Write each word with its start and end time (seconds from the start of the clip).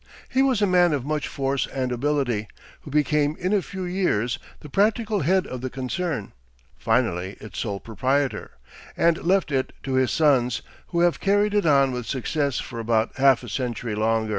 He 0.27 0.41
was 0.41 0.63
a 0.63 0.65
man 0.65 0.93
of 0.93 1.05
much 1.05 1.27
force 1.27 1.67
and 1.67 1.91
ability, 1.91 2.47
who 2.79 2.89
became 2.89 3.35
in 3.39 3.53
a 3.53 3.61
few 3.61 3.83
years 3.83 4.39
the 4.61 4.67
practical 4.67 5.19
head 5.19 5.45
of 5.45 5.61
the 5.61 5.69
concern, 5.69 6.31
finally 6.75 7.37
its 7.39 7.59
sole 7.59 7.79
proprietor, 7.79 8.57
and 8.97 9.23
left 9.23 9.51
it 9.51 9.73
to 9.83 9.93
his 9.93 10.09
sons, 10.09 10.63
who 10.87 11.01
have 11.01 11.19
carried 11.19 11.53
it 11.53 11.67
on 11.67 11.91
with 11.91 12.07
success 12.07 12.57
for 12.57 12.79
about 12.79 13.15
half 13.17 13.43
a 13.43 13.47
century 13.47 13.93
longer. 13.93 14.29